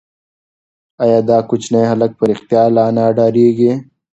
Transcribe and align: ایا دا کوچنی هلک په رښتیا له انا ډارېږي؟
ایا 1.03 1.19
دا 1.29 1.37
کوچنی 1.49 1.83
هلک 1.91 2.11
په 2.19 2.23
رښتیا 2.31 2.63
له 2.75 2.81
انا 2.89 3.05
ډارېږي؟ 3.17 3.71